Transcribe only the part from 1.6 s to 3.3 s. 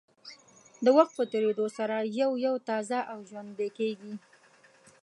سره یو یو تازه او